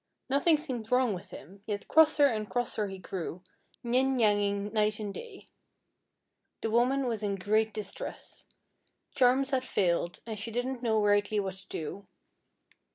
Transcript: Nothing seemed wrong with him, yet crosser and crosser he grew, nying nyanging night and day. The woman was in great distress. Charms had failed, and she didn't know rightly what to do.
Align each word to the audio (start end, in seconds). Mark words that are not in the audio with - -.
Nothing 0.31 0.57
seemed 0.57 0.91
wrong 0.91 1.13
with 1.13 1.29
him, 1.29 1.61
yet 1.67 1.87
crosser 1.87 2.25
and 2.25 2.49
crosser 2.49 2.87
he 2.87 2.97
grew, 2.97 3.43
nying 3.85 4.17
nyanging 4.17 4.73
night 4.73 4.97
and 4.97 5.13
day. 5.13 5.45
The 6.63 6.71
woman 6.71 7.05
was 7.05 7.21
in 7.21 7.35
great 7.35 7.71
distress. 7.71 8.47
Charms 9.13 9.51
had 9.51 9.63
failed, 9.63 10.19
and 10.25 10.39
she 10.39 10.49
didn't 10.49 10.81
know 10.81 11.03
rightly 11.05 11.39
what 11.39 11.53
to 11.53 11.67
do. 11.67 12.07